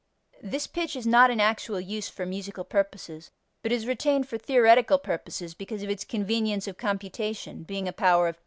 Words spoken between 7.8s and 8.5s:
a power of 2).